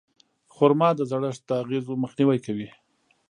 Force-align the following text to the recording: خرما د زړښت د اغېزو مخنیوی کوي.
خرما 0.53 0.89
د 0.95 1.01
زړښت 1.11 1.41
د 1.47 1.51
اغېزو 1.61 1.93
مخنیوی 2.03 2.39
کوي. 2.45 2.67